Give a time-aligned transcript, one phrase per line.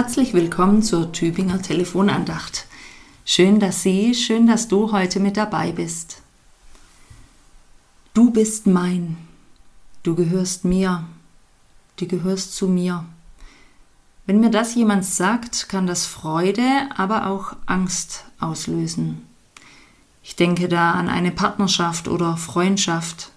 [0.00, 2.66] Herzlich willkommen zur Tübinger Telefonandacht.
[3.24, 6.22] Schön, dass Sie, schön, dass du heute mit dabei bist.
[8.14, 9.16] Du bist mein,
[10.04, 11.02] du gehörst mir,
[11.96, 13.06] du gehörst zu mir.
[14.24, 16.62] Wenn mir das jemand sagt, kann das Freude,
[16.96, 19.26] aber auch Angst auslösen.
[20.22, 23.32] Ich denke da an eine Partnerschaft oder Freundschaft.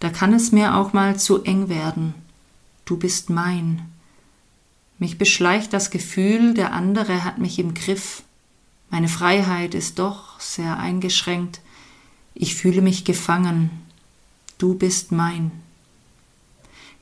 [0.00, 2.12] Da kann es mir auch mal zu eng werden.
[2.86, 3.93] Du bist mein.
[4.98, 8.22] Mich beschleicht das Gefühl, der andere hat mich im Griff.
[8.90, 11.60] Meine Freiheit ist doch sehr eingeschränkt.
[12.34, 13.70] Ich fühle mich gefangen.
[14.58, 15.50] Du bist mein.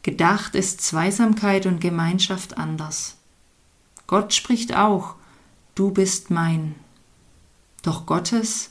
[0.02, 3.16] Gedacht ist Zweisamkeit und Gemeinschaft anders.
[4.06, 5.14] Gott spricht auch,
[5.74, 6.74] du bist mein.
[7.82, 8.70] Doch Gottes,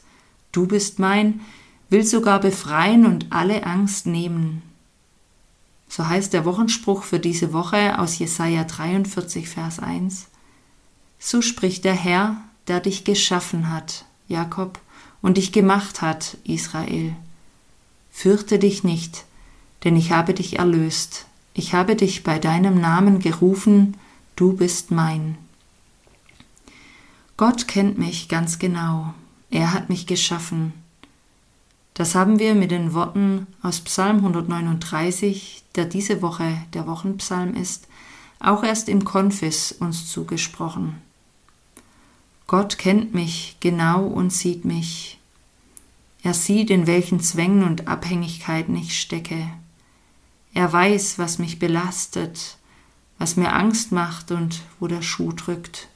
[0.52, 1.42] du bist mein,
[1.90, 4.62] will sogar befreien und alle Angst nehmen.
[5.92, 10.28] So heißt der Wochenspruch für diese Woche aus Jesaja 43, Vers 1.
[11.20, 12.38] So spricht der Herr,
[12.70, 14.80] der dich geschaffen hat, Jakob,
[15.22, 17.14] und dich gemacht hat, Israel.
[18.10, 19.26] Fürchte dich nicht,
[19.84, 21.26] denn ich habe dich erlöst.
[21.54, 23.98] Ich habe dich bei deinem Namen gerufen,
[24.38, 25.38] du bist mein.
[27.36, 29.14] Gott kennt mich ganz genau.
[29.50, 30.72] Er hat mich geschaffen.
[31.94, 37.88] Das haben wir mit den Worten aus Psalm 139, der diese Woche der Wochenpsalm ist,
[38.40, 41.02] auch erst im Konfis uns zugesprochen.
[42.48, 45.20] Gott kennt mich genau und sieht mich.
[46.24, 49.48] Er sieht, in welchen Zwängen und Abhängigkeiten ich stecke.
[50.54, 52.58] Er weiß, was mich belastet,
[53.18, 55.88] was mir Angst macht und wo der Schuh drückt.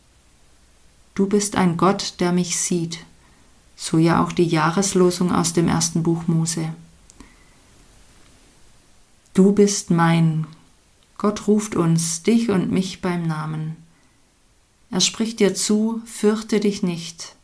[1.13, 2.99] Du bist ein Gott, der mich sieht
[3.85, 6.73] so ja auch die Jahreslosung aus dem ersten Buch Mose.
[9.35, 10.47] Du bist mein.
[11.19, 13.75] Gott ruft uns, dich und mich beim Namen.
[14.89, 17.35] Er spricht dir zu, fürchte dich nicht,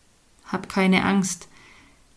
[0.48, 1.48] hab keine Angst,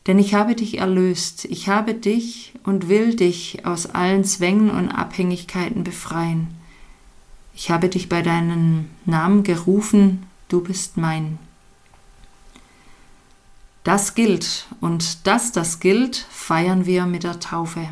[0.07, 4.89] denn ich habe dich erlöst, ich habe dich und will dich aus allen Zwängen und
[4.89, 6.47] Abhängigkeiten befreien.
[7.55, 11.39] Ich habe dich bei deinem Namen gerufen, du bist mein.
[13.85, 17.89] Das gilt und dass das gilt, feiern wir mit der Taufe.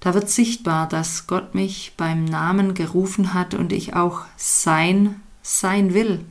[0.00, 5.94] Da wird sichtbar, dass Gott mich beim Namen gerufen hat und ich auch sein, sein
[5.94, 6.24] will.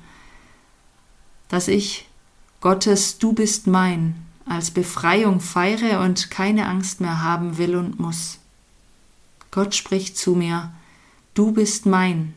[1.49, 2.07] Dass ich
[2.61, 4.15] Gottes Du bist mein
[4.45, 8.39] als Befreiung feiere und keine Angst mehr haben will und muss.
[9.51, 10.71] Gott spricht zu mir,
[11.33, 12.33] Du bist mein.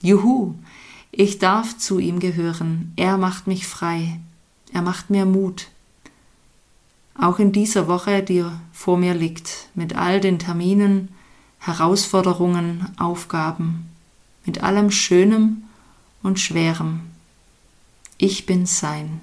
[0.00, 0.54] Juhu,
[1.10, 4.20] ich darf zu ihm gehören, er macht mich frei.
[4.74, 5.68] Er macht mir Mut.
[7.14, 11.10] Auch in dieser Woche, die vor mir liegt, mit all den Terminen,
[11.60, 13.88] Herausforderungen, Aufgaben,
[14.44, 15.62] mit allem Schönem
[16.24, 17.02] und Schwerem.
[18.18, 19.20] Ich bin sein.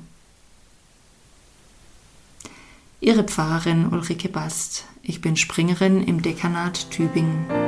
[3.02, 4.86] Ihre Pfarrerin Ulrike Bast.
[5.04, 7.61] Ich bin Springerin im Dekanat Tübingen.